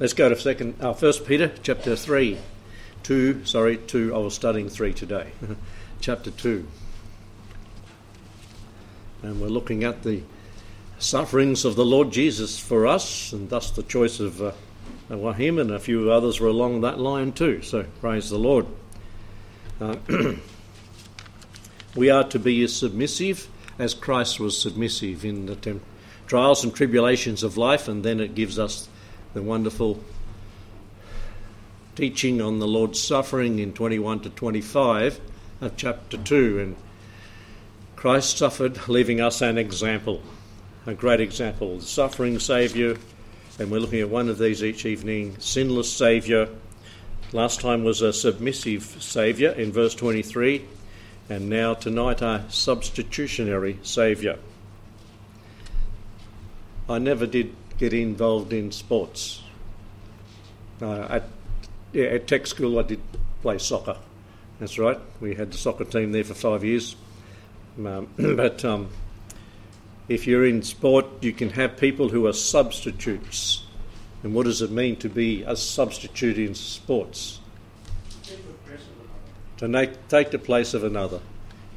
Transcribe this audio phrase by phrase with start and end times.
[0.00, 2.38] Let's go to second, uh, First Peter chapter three,
[3.02, 3.44] two.
[3.44, 4.14] Sorry, two.
[4.14, 5.32] I was studying three today.
[6.00, 6.68] chapter two,
[9.24, 10.22] and we're looking at the
[11.00, 15.72] sufferings of the Lord Jesus for us, and thus the choice of uh, him and
[15.72, 17.60] a few others were along that line too.
[17.62, 18.66] So praise the Lord.
[19.80, 19.96] Uh,
[21.96, 23.48] we are to be as submissive
[23.80, 25.82] as Christ was submissive in the temp-
[26.28, 28.88] trials and tribulations of life, and then it gives us
[29.38, 30.02] the wonderful
[31.94, 35.20] teaching on the Lord's suffering in 21 to 25
[35.60, 36.58] of chapter 2.
[36.58, 36.76] And
[37.94, 40.22] Christ suffered, leaving us an example,
[40.88, 41.76] a great example.
[41.76, 42.96] The suffering Saviour,
[43.60, 46.48] and we're looking at one of these each evening, sinless Saviour.
[47.32, 50.64] Last time was a submissive Saviour in verse 23,
[51.30, 54.34] and now tonight a substitutionary Saviour.
[56.88, 59.42] I never did get involved in sports.
[60.82, 61.24] Uh, at,
[61.92, 63.00] yeah, at tech school, I did
[63.40, 63.96] play soccer.
[64.58, 64.98] That's right.
[65.20, 66.96] We had the soccer team there for five years.
[67.78, 68.88] Um, but um,
[70.08, 73.64] if you're in sport, you can have people who are substitutes.
[74.24, 77.40] And what does it mean to be a substitute in sports?
[79.58, 81.20] To take the place of another.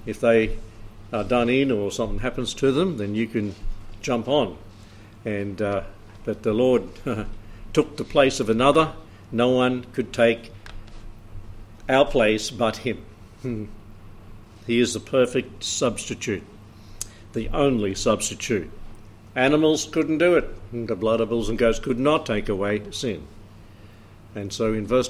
[0.06, 0.58] If they
[1.14, 3.54] are done in or something happens to them, then you can
[4.02, 4.58] jump on
[5.26, 5.84] and uh,
[6.26, 6.84] that the Lord
[7.74, 8.94] took the place of another.
[9.32, 10.52] No one could take
[11.88, 13.06] our place but Him.
[14.68, 16.44] He is the perfect substitute,
[17.34, 18.70] the only substitute.
[19.36, 20.48] Animals couldn't do it.
[20.72, 23.26] The blood of bulls and goats could not take away sin.
[24.36, 25.10] And so in verse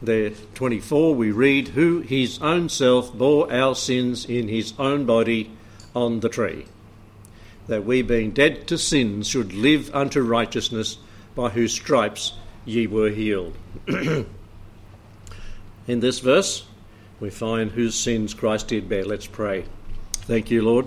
[0.00, 5.50] there 24 we read, Who his own self bore our sins in his own body
[5.94, 6.66] on the tree
[7.66, 10.98] that we, being dead to sins, should live unto righteousness,
[11.34, 13.56] by whose stripes ye were healed.
[13.88, 14.26] In
[16.00, 16.64] this verse,
[17.20, 19.04] we find whose sins Christ did bear.
[19.04, 19.64] Let's pray.
[20.12, 20.86] Thank you, Lord,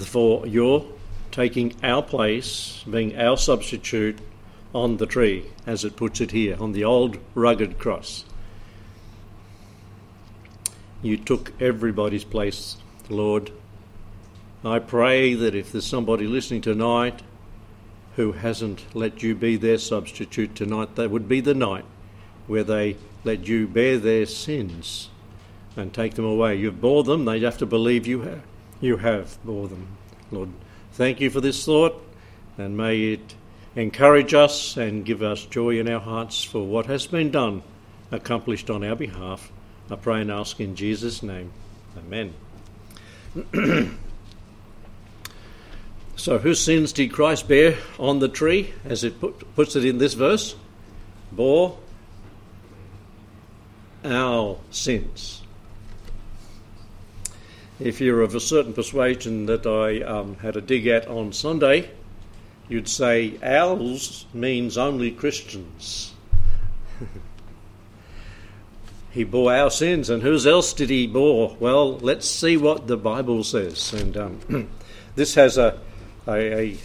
[0.00, 0.86] for your
[1.30, 4.18] taking our place, being our substitute
[4.74, 8.24] on the tree, as it puts it here, on the old rugged cross.
[11.02, 12.76] You took everybody's place,
[13.08, 13.52] Lord,
[14.66, 17.22] I pray that if there's somebody listening tonight
[18.16, 21.84] who hasn't let you be their substitute tonight, that would be the night
[22.48, 25.08] where they let you bear their sins
[25.76, 26.56] and take them away.
[26.56, 28.42] You've bore them, they'd have to believe you have.
[28.80, 29.86] You have bore them.
[30.32, 30.48] Lord,
[30.94, 32.02] thank you for this thought,
[32.58, 33.36] and may it
[33.76, 37.62] encourage us and give us joy in our hearts for what has been done,
[38.10, 39.52] accomplished on our behalf.
[39.88, 41.52] I pray and ask in Jesus' name.
[41.96, 42.34] Amen.
[46.26, 49.98] So, whose sins did Christ bear on the tree, as it put, puts it in
[49.98, 50.56] this verse?
[51.30, 51.78] Bore
[54.04, 55.42] our sins.
[57.78, 61.92] If you're of a certain persuasion that I um, had a dig at on Sunday,
[62.68, 66.12] you'd say ours means only Christians.
[69.12, 71.56] he bore our sins, and whose else did he bore?
[71.60, 73.92] Well, let's see what the Bible says.
[73.92, 74.68] And um,
[75.14, 75.78] this has a
[76.28, 76.76] a,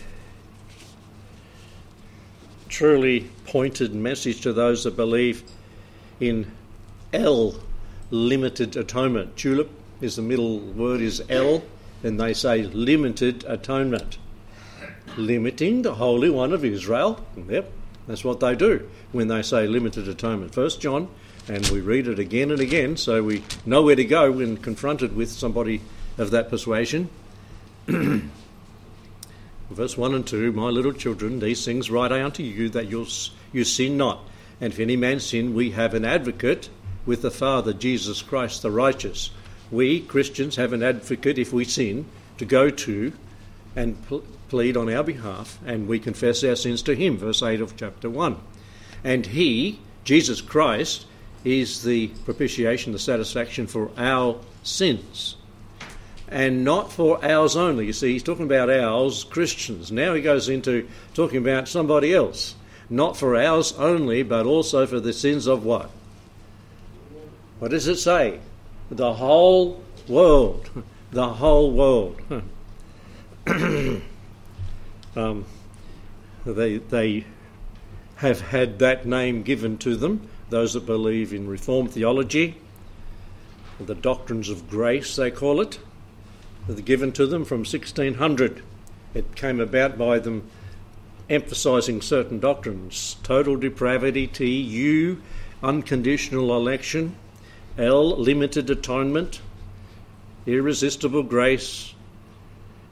[2.72, 5.44] truly pointed message to those that believe
[6.20, 6.52] in
[7.14, 7.56] L,
[8.10, 9.36] limited atonement.
[9.36, 9.70] Tulip
[10.00, 11.64] is the middle word is L,
[12.04, 14.18] and they say limited atonement.
[15.18, 17.24] Limiting the Holy One of Israel.
[17.50, 17.72] Yep,
[18.08, 20.54] that's what they do when they say limited atonement.
[20.54, 21.10] First John,
[21.48, 25.16] and we read it again and again, so we know where to go when confronted
[25.16, 25.82] with somebody
[26.18, 27.10] of that persuasion.
[29.72, 33.08] verse 1 and 2 My little children, these things write I unto you, that you,
[33.52, 34.24] you sin not.
[34.60, 36.70] And if any man sin, we have an advocate
[37.06, 39.32] with the Father, Jesus Christ the righteous.
[39.72, 42.06] We, Christians, have an advocate if we sin
[42.38, 43.14] to go to
[43.76, 47.18] and pl- plead on our behalf, and we confess our sins to him.
[47.18, 48.38] Verse 8 of chapter 1.
[49.04, 51.06] And he, Jesus Christ,
[51.44, 55.38] is the propitiation, the satisfaction for our sins
[56.32, 57.86] and not for ours only.
[57.86, 59.92] You see, he's talking about ours, Christians.
[59.92, 62.56] Now he goes into talking about somebody else.
[62.90, 65.92] Not for ours only, but also for the sins of what?
[67.60, 68.40] What does it say?
[68.90, 70.70] The whole world.
[71.12, 72.22] The whole world.
[75.14, 75.46] um,
[76.46, 77.26] they, they
[78.16, 82.56] have had that name given to them, those that believe in Reformed theology,
[83.78, 85.80] the doctrines of grace, they call it
[86.84, 88.64] given to them from 1600.
[89.14, 90.50] It came about by them
[91.30, 95.22] emphasizing certain doctrines total depravity, T, U,
[95.64, 97.16] unconditional election,
[97.78, 99.42] L, limited atonement,
[100.46, 101.94] irresistible grace,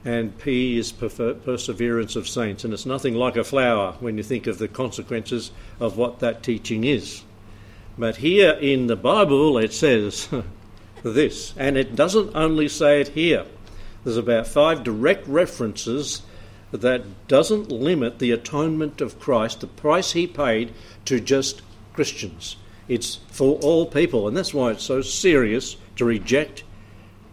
[0.05, 2.63] and P is perseverance of saints.
[2.63, 6.41] And it's nothing like a flower when you think of the consequences of what that
[6.41, 7.23] teaching is.
[7.97, 10.29] But here in the Bible it says
[11.03, 13.45] this, and it doesn't only say it here.
[14.09, 16.23] There's about five direct references
[16.71, 20.73] that doesn't limit the atonement of Christ, the price he paid
[21.05, 21.61] to just
[21.93, 22.55] Christians.
[22.87, 26.63] It's for all people, and that's why it's so serious to reject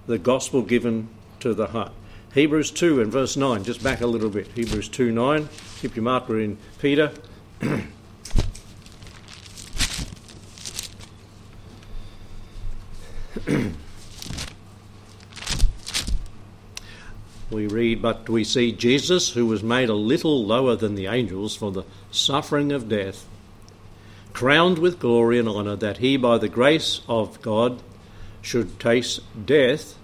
[0.06, 1.08] the gospel given
[1.40, 1.93] to the heart.
[2.34, 4.49] Hebrews 2 and verse 9, just back a little bit.
[4.49, 5.49] Hebrews 2 9,
[5.81, 7.11] keep your marker in Peter.
[17.50, 21.54] we read, But we see Jesus, who was made a little lower than the angels
[21.54, 23.26] for the suffering of death,
[24.32, 27.82] crowned with glory and honour, that he, by the grace of God,
[28.43, 29.96] should taste death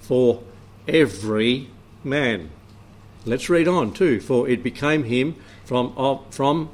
[0.00, 0.42] for
[0.86, 1.68] every
[2.02, 2.50] man.
[3.24, 4.20] Let's read on too.
[4.20, 5.94] For it became him from,
[6.30, 6.70] from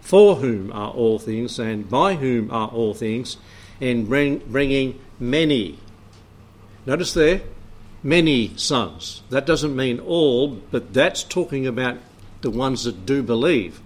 [0.00, 3.36] for whom are all things, and by whom are all things,
[3.80, 5.78] and bring, bringing many.
[6.86, 7.42] Notice there,
[8.02, 9.22] many sons.
[9.30, 11.98] That doesn't mean all, but that's talking about
[12.40, 13.80] the ones that do believe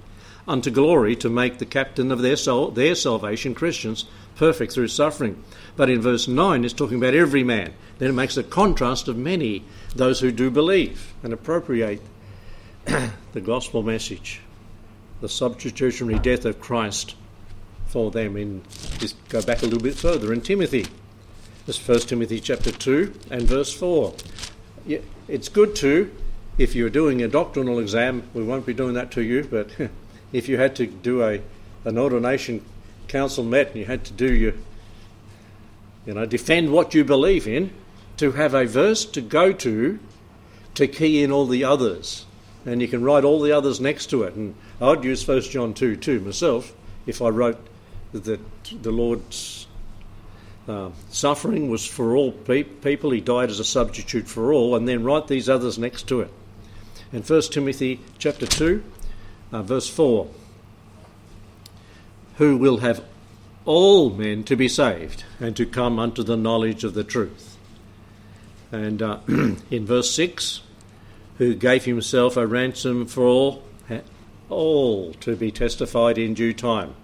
[0.46, 4.04] unto glory to make the captain of their soul, their salvation, Christians,
[4.36, 5.42] perfect through suffering.
[5.76, 7.72] But in verse 9, it's talking about every man.
[7.98, 9.64] Then it makes a contrast of many,
[9.94, 12.02] those who do believe and appropriate
[12.84, 14.40] the gospel message,
[15.20, 17.14] the substitutionary death of Christ
[17.86, 18.36] for them.
[18.36, 18.62] In
[18.98, 20.86] just go back a little bit further in Timothy.
[21.64, 24.14] This 1 Timothy chapter 2 and verse 4.
[25.28, 26.10] It's good to,
[26.58, 29.70] if you're doing a doctrinal exam, we won't be doing that to you, but
[30.32, 31.40] if you had to do a
[31.84, 32.64] an ordination
[33.06, 34.54] council met and you had to do your
[36.06, 37.72] you know defend what you believe in
[38.16, 39.98] to have a verse to go to
[40.74, 42.24] to key in all the others
[42.64, 45.74] and you can write all the others next to it and I'd use 1 John
[45.74, 46.72] 2 2 myself
[47.04, 47.58] if I wrote
[48.12, 48.40] that
[48.82, 49.61] the Lord's
[50.68, 54.86] uh, suffering was for all pe- people he died as a substitute for all and
[54.86, 56.30] then write these others next to it
[57.12, 58.82] in 1 Timothy chapter 2
[59.52, 60.28] uh, verse 4
[62.36, 63.04] who will have
[63.64, 67.56] all men to be saved and to come unto the knowledge of the truth.
[68.70, 70.62] And uh, in verse 6,
[71.38, 73.62] who gave himself a ransom for all,
[74.48, 76.94] all to be testified in due time.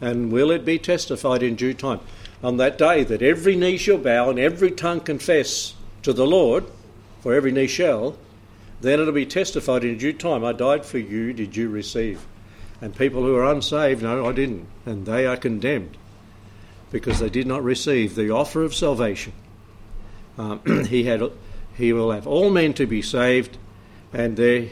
[0.00, 2.00] And will it be testified in due time?
[2.42, 6.64] On that day that every knee shall bow and every tongue confess to the Lord,
[7.20, 8.16] for every knee shall,
[8.80, 10.44] then it'll be testified in due time.
[10.44, 12.26] I died for you, did you receive?
[12.80, 14.66] And people who are unsaved, no, I didn't.
[14.84, 15.96] And they are condemned
[16.90, 19.32] because they did not receive the offer of salvation.
[20.38, 21.22] Um, he, had,
[21.76, 23.56] he will have all men to be saved,
[24.12, 24.68] and there,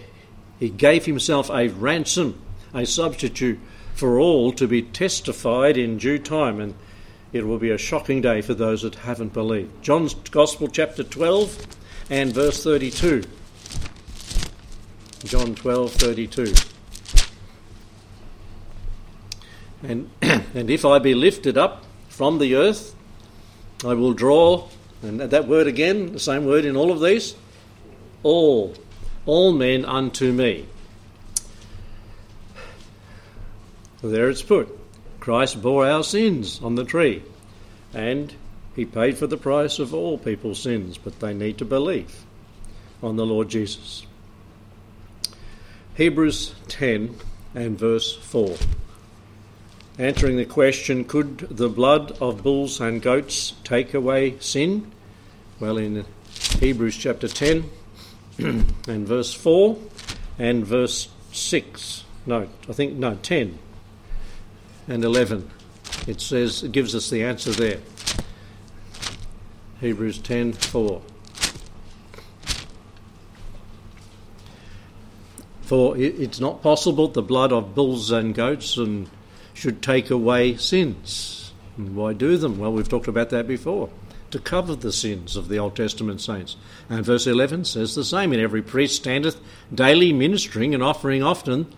[0.61, 2.41] he gave himself a ransom,
[2.73, 3.59] a substitute
[3.95, 6.61] for all to be testified in due time.
[6.61, 6.75] And
[7.35, 9.83] it will be a shocking day for those that haven't believed.
[9.83, 11.67] John's Gospel, chapter 12
[12.09, 13.25] and verse 32.
[15.25, 16.55] John 12, 32.
[19.83, 22.95] And, and if I be lifted up from the earth,
[23.85, 24.69] I will draw,
[25.03, 27.35] and that word again, the same word in all of these,
[28.23, 28.77] all,
[29.27, 30.69] all men unto me.
[34.05, 34.84] There it's put.
[35.25, 37.23] Christ bore our sins on the tree,
[37.95, 38.35] and
[38.77, 42.27] he paid for the price of all people's sins, but they need to believe
[43.03, 44.05] on the Lord Jesus.
[45.95, 47.17] Hebrews 10
[47.55, 48.55] and verse 4
[49.99, 54.93] answering the question could the blood of bulls and goats take away sin?
[55.59, 56.05] Well, in
[56.59, 57.71] Hebrews chapter 10
[58.39, 59.79] and verse 4
[60.39, 63.61] and verse 6, no, I think, no, 10
[64.89, 65.51] and 11,
[66.07, 67.79] it says, it gives us the answer there.
[69.81, 71.03] Hebrews 10 4.
[75.63, 79.09] For it's not possible the blood of bulls and goats and
[79.55, 81.53] should take away sins.
[81.77, 82.59] And why do them?
[82.59, 83.89] Well, we've talked about that before.
[84.31, 86.57] To cover the sins of the Old Testament saints.
[86.91, 88.33] And verse 11 says the same.
[88.33, 89.41] And every priest standeth
[89.75, 91.73] daily ministering and offering often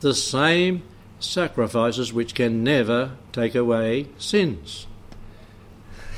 [0.00, 0.82] the same
[1.24, 4.86] sacrifices which can never take away sins.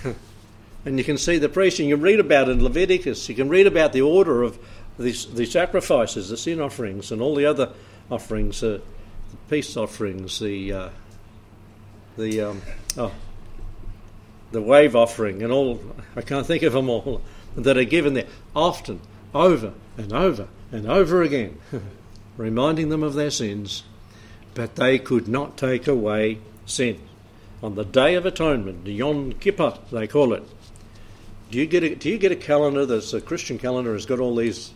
[0.85, 3.49] and you can see the priest, and you read about it in Leviticus, you can
[3.49, 4.59] read about the order of
[4.99, 7.73] the, the sacrifices, the sin offerings, and all the other
[8.11, 8.79] offerings, uh,
[9.31, 10.89] the peace offerings, the uh,
[12.17, 12.63] the um,
[12.97, 13.13] oh,
[14.53, 15.81] the wave offering, and all.
[16.17, 17.23] I can't think of them all
[17.57, 19.01] that are given there often,
[19.35, 21.59] over and over and over again,
[22.37, 23.85] reminding them of their sins,
[24.55, 27.01] but they could not take away sin.
[27.63, 30.43] On the Day of Atonement, the Yom Kippur, they call it.
[31.51, 34.21] Do you get a, do you get a calendar that's a Christian calendar has got
[34.21, 34.73] all these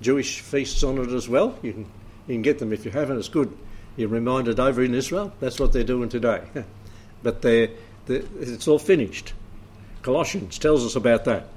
[0.00, 1.58] Jewish feasts on it as well?
[1.62, 1.86] You can
[2.26, 3.18] you can get them if you haven't.
[3.18, 3.56] It's good.
[3.96, 5.32] You're reminded over in Israel.
[5.40, 6.42] That's what they're doing today.
[7.22, 7.70] but they're,
[8.06, 9.32] they're, it's all finished.
[10.02, 11.48] Colossians tells us about that.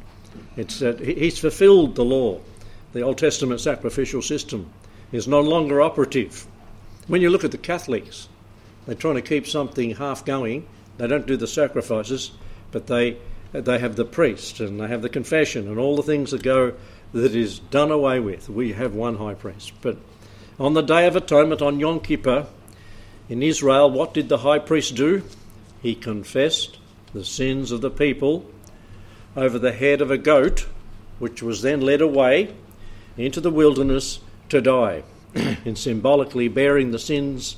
[0.57, 2.39] It's that he's fulfilled the law.
[2.93, 4.69] The Old Testament sacrificial system
[5.11, 6.45] is no longer operative.
[7.07, 8.27] When you look at the Catholics,
[8.85, 10.67] they're trying to keep something half going.
[10.97, 12.31] They don't do the sacrifices,
[12.71, 13.17] but they
[13.51, 16.73] they have the priest and they have the confession and all the things that go
[17.13, 18.49] that is done away with.
[18.49, 19.71] We have one high priest.
[19.81, 19.97] But
[20.59, 22.47] on the Day of Atonement, on Yom Kippur,
[23.29, 25.23] in Israel, what did the high priest do?
[25.81, 26.77] He confessed
[27.13, 28.45] the sins of the people
[29.35, 30.67] over the head of a goat,
[31.19, 32.53] which was then led away
[33.17, 34.19] into the wilderness
[34.49, 35.03] to die,
[35.65, 37.57] and symbolically bearing the sins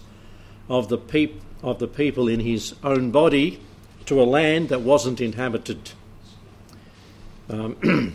[0.69, 3.59] of the, peop- of the people in his own body
[4.05, 5.91] to a land that wasn't inhabited.
[7.49, 8.13] Um,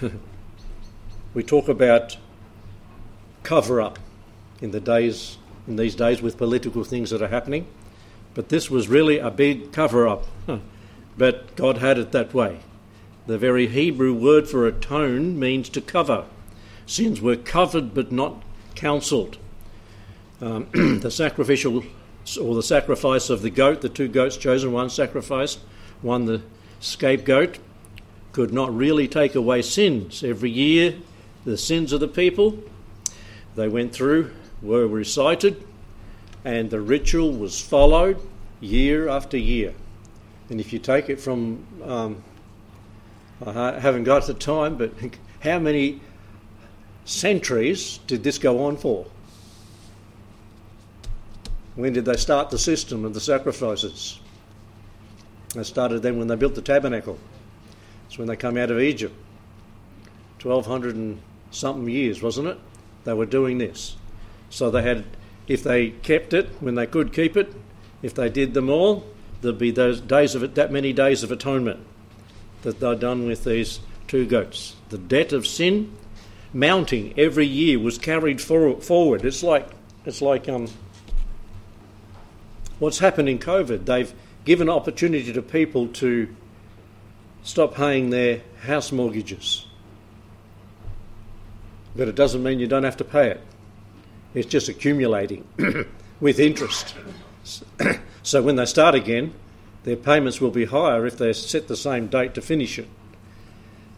[1.34, 2.16] we talk about
[3.42, 3.98] cover up
[4.60, 7.66] in the days in these days with political things that are happening,
[8.32, 10.26] but this was really a big cover up.
[11.18, 12.60] But God had it that way.
[13.26, 16.26] The very Hebrew word for atone means to cover.
[16.88, 18.42] Sins were covered but not
[18.74, 19.36] counselled.
[20.40, 20.68] Um,
[21.02, 21.84] the sacrificial
[22.40, 25.60] or the sacrifice of the goat, the two goats chosen, one sacrificed,
[26.00, 26.40] one the
[26.80, 27.58] scapegoat,
[28.32, 30.24] could not really take away sins.
[30.24, 30.94] Every year,
[31.44, 32.58] the sins of the people
[33.54, 35.62] they went through were recited,
[36.42, 38.18] and the ritual was followed
[38.60, 39.74] year after year.
[40.48, 42.24] And if you take it from, um,
[43.44, 44.92] I haven't got the time, but
[45.40, 46.00] how many
[47.08, 49.06] centuries did this go on for?
[51.74, 54.20] When did they start the system of the sacrifices?
[55.54, 57.18] They started then when they built the tabernacle.
[58.06, 59.14] It's when they come out of Egypt.
[60.42, 62.58] 1200 and something years, wasn't it?
[63.04, 63.96] They were doing this.
[64.50, 65.04] So they had,
[65.46, 67.54] if they kept it when they could keep it,
[68.02, 69.04] if they did them all,
[69.40, 71.86] there'd be those days of it, that many days of atonement
[72.62, 74.76] that they're done with these two goats.
[74.90, 75.96] The debt of sin
[76.52, 79.24] mounting every year was carried for, forward.
[79.24, 79.68] It's like
[80.04, 80.68] it's like um,
[82.78, 83.84] what's happened in COVID.
[83.84, 84.12] They've
[84.44, 86.34] given opportunity to people to
[87.42, 89.66] stop paying their house mortgages.
[91.94, 93.40] But it doesn't mean you don't have to pay it.
[94.34, 95.46] It's just accumulating
[96.20, 96.94] with interest.
[98.22, 99.34] so when they start again,
[99.84, 102.88] their payments will be higher if they set the same date to finish it.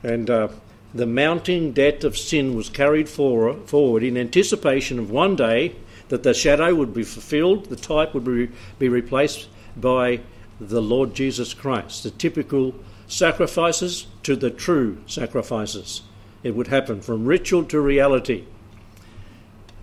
[0.03, 0.49] And uh,
[0.93, 5.75] the mounting debt of sin was carried for, forward in anticipation of one day
[6.09, 10.21] that the shadow would be fulfilled, the type would be, be replaced by
[10.61, 12.75] the Lord Jesus Christ, the typical
[13.07, 16.03] sacrifices to the true sacrifices.
[16.43, 18.45] It would happen from ritual to reality.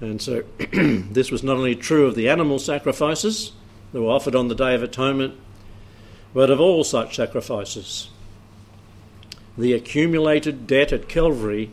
[0.02, 3.54] And so this was not only true of the animal sacrifices
[3.92, 5.36] that were offered on the Day of Atonement,
[6.34, 8.10] but of all such sacrifices.
[9.58, 11.72] The accumulated debt at Calvary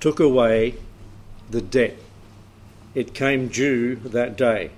[0.00, 0.74] took away
[1.50, 1.96] the debt
[2.98, 4.70] it came due that day.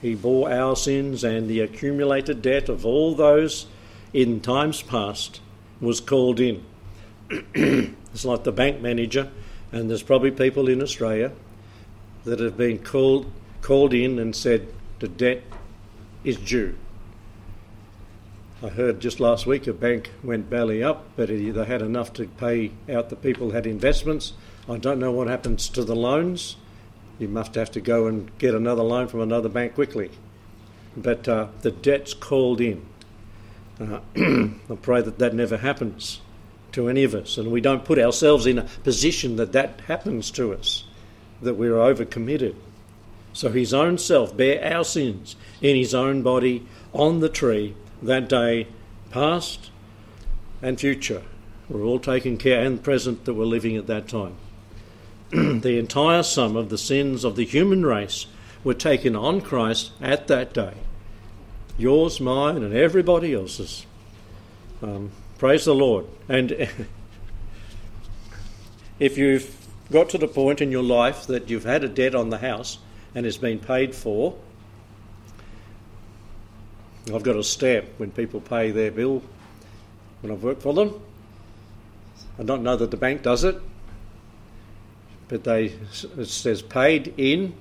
[0.00, 3.66] He bore our sins, and the accumulated debt of all those
[4.12, 5.40] in times past
[5.80, 6.64] was called in.
[7.30, 9.28] it's like the bank manager,
[9.72, 11.32] and there's probably people in Australia
[12.24, 13.30] that have been called
[13.60, 14.68] called in and said
[15.00, 15.42] the debt
[16.22, 16.76] is due.
[18.60, 22.26] I heard just last week a bank went belly up, but they had enough to
[22.26, 24.32] pay out the people had investments.
[24.68, 26.56] I don't know what happens to the loans
[27.18, 30.10] you must have to go and get another loan from another bank quickly.
[30.96, 32.84] But uh, the debt's called in.
[33.80, 36.20] Uh, I pray that that never happens
[36.72, 40.30] to any of us, and we don't put ourselves in a position that that happens
[40.32, 40.84] to us,
[41.42, 42.54] that we're overcommitted.
[43.32, 48.28] So his own self bare our sins in his own body on the tree that
[48.28, 48.68] day,
[49.10, 49.70] past
[50.62, 51.22] and future.
[51.68, 54.36] We're all taken care and present that we're living at that time.
[55.30, 58.26] the entire sum of the sins of the human race
[58.64, 60.74] were taken on Christ at that day.
[61.76, 63.86] Yours, mine, and everybody else's.
[64.82, 66.06] Um, praise the Lord.
[66.28, 66.52] And
[68.98, 69.54] if you've
[69.92, 72.78] got to the point in your life that you've had a debt on the house
[73.14, 74.36] and it's been paid for,
[77.14, 79.22] I've got a stamp when people pay their bill
[80.20, 81.00] when I've worked for them.
[82.38, 83.60] I don't know that the bank does it,
[85.28, 87.54] but they it says paid in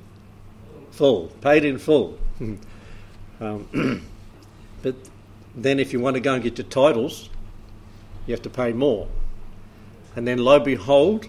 [0.91, 2.17] full, paid in full.
[3.39, 4.01] um,
[4.81, 4.95] but
[5.55, 7.29] then if you want to go and get your titles,
[8.25, 9.07] you have to pay more.
[10.15, 11.27] And then lo behold,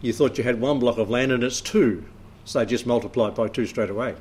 [0.00, 2.04] you thought you had one block of land and it's two.
[2.44, 4.14] So just multiply it by two straight away.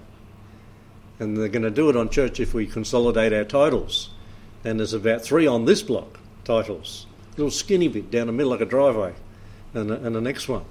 [1.20, 4.10] And they're going to do it on church if we consolidate our titles.
[4.64, 7.06] And there's about three on this block, titles.
[7.34, 9.14] A little skinny bit down the middle like a driveway.
[9.74, 10.66] And, and the next one.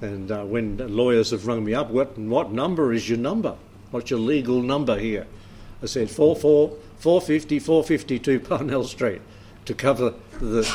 [0.00, 3.56] And uh, when lawyers have rung me up, what, what number is your number?
[3.90, 5.26] What's your legal number here?
[5.82, 9.20] I said 44, 450, 452 Parnell Street
[9.64, 10.70] to cover the,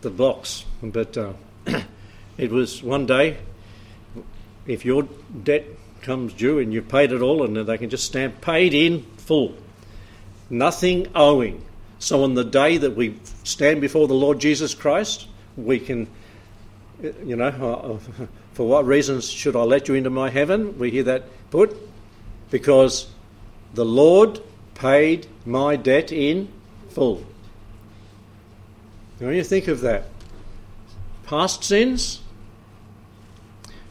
[0.00, 0.64] the blocks.
[0.82, 1.32] But uh,
[2.36, 3.38] it was one day,
[4.66, 5.08] if your
[5.42, 5.64] debt
[6.02, 9.54] comes due and you've paid it all, and they can just stamp paid in full,
[10.50, 11.64] nothing owing.
[11.98, 16.08] So on the day that we stand before the Lord Jesus Christ, we can,
[17.24, 20.78] you know, uh, for what reasons should I let you into my heaven?
[20.78, 21.76] We hear that put.
[22.50, 23.08] Because
[23.72, 24.40] the Lord
[24.74, 26.48] paid my debt in
[26.90, 27.24] full.
[29.18, 30.08] When you think of that,
[31.24, 32.20] past sins,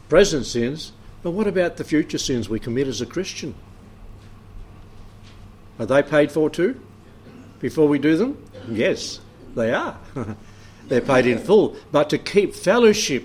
[0.08, 0.92] present sins,
[1.22, 3.54] but what about the future sins we commit as a Christian?
[5.78, 6.80] Are they paid for too
[7.60, 8.42] before we do them?
[8.68, 9.20] Yes,
[9.54, 9.98] they are.
[10.88, 11.76] They're paid in full.
[11.90, 13.24] But to keep fellowship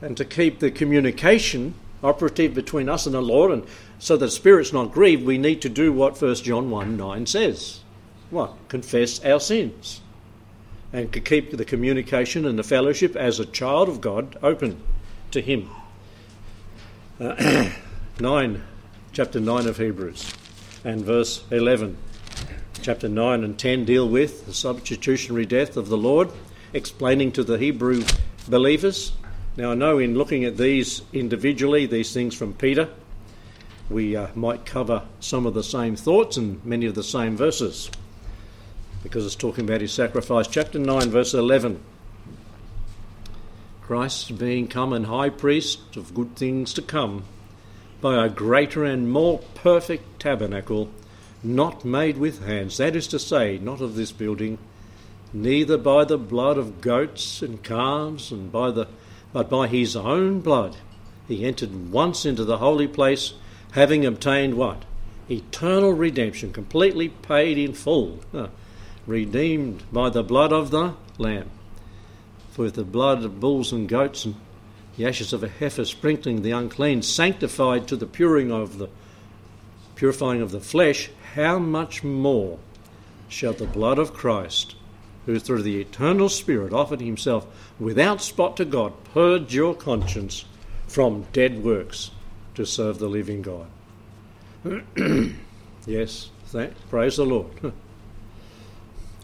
[0.00, 3.64] and to keep the communication operative between us and the Lord, and
[3.98, 7.80] so that Spirit's not grieved, we need to do what 1 John 1 9 says.
[8.30, 8.54] What?
[8.68, 10.02] Confess our sins.
[10.92, 14.80] And to keep the communication and the fellowship as a child of God open
[15.32, 15.70] to Him.
[17.20, 17.70] Uh,
[18.20, 18.62] 9,
[19.12, 20.32] chapter 9 of Hebrews,
[20.84, 21.96] and verse 11.
[22.82, 26.30] Chapter 9 and 10 deal with the substitutionary death of the Lord,
[26.72, 28.04] explaining to the Hebrew
[28.48, 29.12] believers
[29.58, 32.90] now, I know in looking at these individually, these things from Peter,
[33.88, 37.90] we uh, might cover some of the same thoughts and many of the same verses
[39.02, 40.46] because it's talking about his sacrifice.
[40.46, 41.80] Chapter 9, verse 11.
[43.86, 47.22] Christ being come and high priest of good things to come
[48.00, 50.90] by a greater and more perfect tabernacle,
[51.42, 54.58] not made with hands, that is to say, not of this building,
[55.32, 58.88] neither by the blood of goats and calves and by the
[59.32, 60.76] but by his own blood
[61.28, 63.34] he entered once into the holy place,
[63.72, 64.84] having obtained what?
[65.30, 68.20] Eternal redemption, completely paid in full,
[69.06, 71.50] redeemed by the blood of the Lamb.
[72.56, 74.34] For with the blood of bulls and goats and
[74.96, 78.88] the ashes of a heifer sprinkling the unclean, sanctified to the purifying of the
[79.94, 82.58] purifying of the flesh, how much more
[83.28, 84.74] shall the blood of Christ,
[85.26, 87.46] who through the eternal Spirit offered himself
[87.78, 90.46] without spot to God, purge your conscience
[90.86, 92.10] from dead works
[92.54, 93.66] to serve the living God.
[95.86, 97.74] yes, thank, praise the Lord.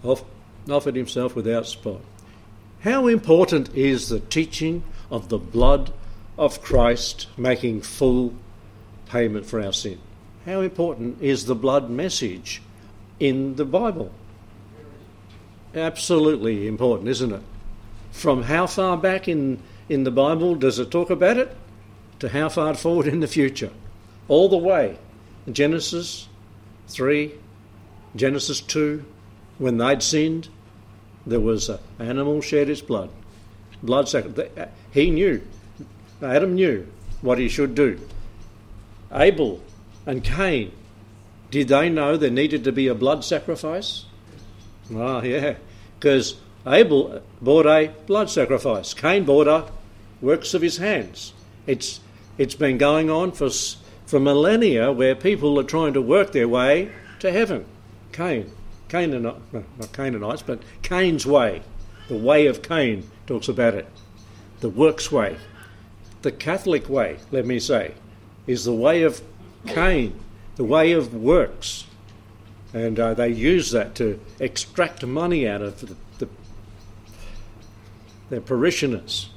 [0.69, 2.03] offered himself without spot.
[2.83, 5.93] How important is the teaching of the blood
[6.37, 8.35] of Christ making full
[9.07, 10.01] payment for our sin?
[10.47, 12.61] How important is the blood message
[13.21, 14.11] in the Bible?
[15.77, 17.43] Absolutely important, isn't it?
[18.11, 21.57] From how far back in, in the Bible does it talk about it
[22.19, 23.71] to how far forward in the future?
[24.27, 24.99] All the way.
[25.51, 26.27] Genesis
[26.89, 27.33] 3,
[28.17, 29.05] Genesis 2,
[29.59, 30.49] when they'd sinned,
[31.27, 33.11] there was an animal shed its blood.
[33.83, 34.69] Blood sacrifice.
[34.93, 35.43] He knew.
[36.23, 36.87] Adam knew
[37.21, 37.99] what he should do.
[39.13, 39.61] Abel
[40.07, 40.73] and Cain,
[41.51, 44.05] did they know there needed to be a blood sacrifice?
[44.95, 45.57] Ah, yeah,
[45.99, 48.95] because Abel brought a blood sacrifice.
[48.95, 49.67] Cain brought a
[50.21, 51.33] works of his hands.
[51.67, 52.01] It's
[52.39, 53.51] it's been going on for
[54.07, 57.65] for millennia where people are trying to work their way to heaven.
[58.13, 58.51] Cain,
[58.93, 61.63] Canaanite, not Canaanites, but Cain's way,
[62.09, 63.89] the way of Cain talks about it.
[64.61, 65.39] The works way,
[66.21, 67.95] the Catholic way, let me say,
[68.47, 69.23] is the way of
[69.67, 70.21] Cain,
[70.57, 71.87] the way of works.
[72.75, 76.29] And uh, they use that to extract money out of the, the,
[78.29, 79.31] their parishioners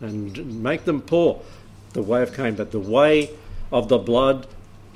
[0.00, 1.42] and make them poor.
[1.92, 3.30] The way of Cain, but the way
[3.70, 4.48] of the blood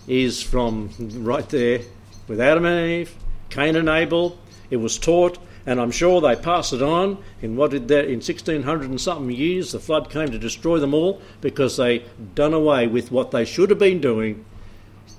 [0.08, 1.82] is from right there
[2.26, 3.14] with Adam and Eve,
[3.50, 4.38] Cain and Abel.
[4.70, 7.22] It was taught, and I'm sure they passed it on.
[7.42, 10.94] In what did that in 1600 and something years, the flood came to destroy them
[10.94, 14.44] all because they done away with what they should have been doing,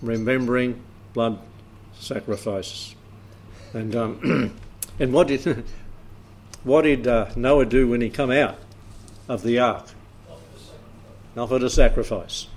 [0.02, 0.82] remembering
[1.14, 1.40] blood
[2.00, 2.96] sacrifices.
[3.74, 4.58] And um,
[5.00, 5.66] and what did
[6.64, 8.58] what did uh, Noah do when he come out
[9.28, 9.88] of the ark?
[11.36, 12.48] Offered a sacrifice.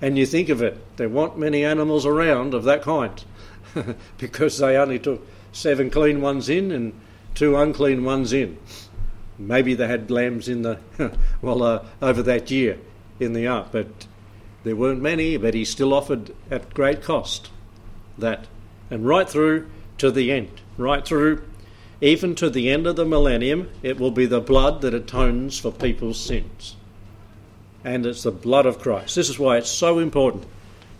[0.00, 3.24] And you think of it, there weren't many animals around of that kind
[4.18, 6.92] because they only took seven clean ones in and
[7.34, 8.58] two unclean ones in.
[9.38, 10.78] Maybe they had lambs in the
[11.42, 12.78] well uh, over that year
[13.18, 14.06] in the ark, but
[14.62, 15.36] there weren't many.
[15.36, 17.50] But he still offered at great cost
[18.18, 18.46] that,
[18.90, 21.42] and right through to the end, right through,
[22.00, 25.72] even to the end of the millennium, it will be the blood that atones for
[25.72, 26.76] people's sins,
[27.82, 29.14] and it's the blood of Christ.
[29.14, 30.44] This is why it's so important.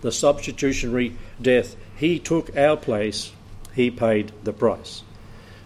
[0.01, 1.77] The substitutionary death.
[1.97, 3.33] He took our place
[3.75, 5.03] he paid the price.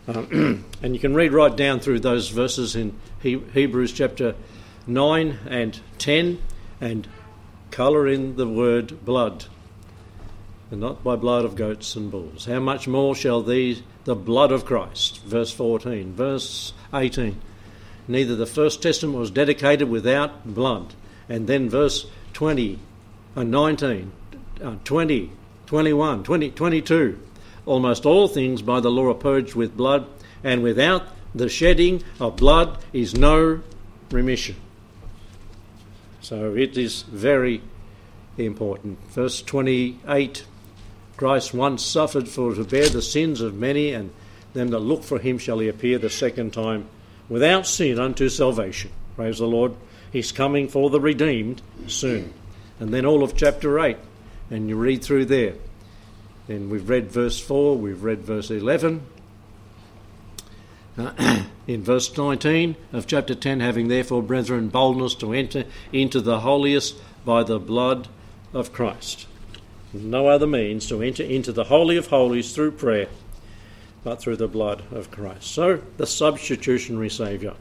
[0.07, 4.35] Um, and you can read right down through those verses in he- Hebrews chapter
[4.87, 6.41] 9 and 10
[6.81, 7.07] and
[7.71, 9.45] colour in the word blood,
[10.71, 12.47] and not by blood of goats and bulls.
[12.47, 17.39] How much more shall these, the blood of Christ, verse 14, verse 18.
[18.07, 20.95] Neither the first testament was dedicated without blood.
[21.29, 22.79] And then verse 20,
[23.37, 24.13] uh, 19,
[24.65, 25.31] uh, 20,
[25.69, 27.19] 21, 20, 22
[27.69, 30.07] almost all things by the law are purged with blood,
[30.43, 33.61] and without the shedding of blood is no
[34.11, 34.57] remission.
[36.23, 37.61] So it is very
[38.39, 38.99] important.
[39.11, 40.45] Verse 28
[41.19, 44.11] Christ once suffered for to bear the sins of many, and
[44.55, 46.89] them that look for him shall he appear the second time
[47.29, 48.91] without sin unto salvation.
[49.17, 49.75] Praise the Lord.
[50.13, 52.33] He's coming for the redeemed soon.
[52.81, 53.97] And then all of chapter 8,
[54.51, 55.55] and you read through there.
[56.47, 59.03] Then we've read verse 4, we've read verse 11.
[60.97, 66.41] Uh, in verse 19 of chapter 10, having therefore, brethren, boldness to enter into the
[66.41, 68.09] holiest by the blood
[68.53, 69.27] of Christ.
[69.93, 73.09] No other means to enter into the Holy of Holies through prayer,
[74.03, 75.51] but through the blood of Christ.
[75.51, 77.55] So, the substitutionary Saviour.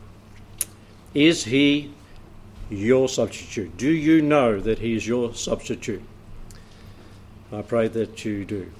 [1.13, 1.91] Is he
[2.69, 3.77] your substitute?
[3.77, 6.01] Do you know that he is your substitute?
[7.51, 8.71] I pray that you do.